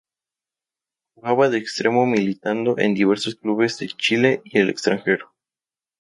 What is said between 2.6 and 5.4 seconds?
en diversos clubes de Chile y el extranjero.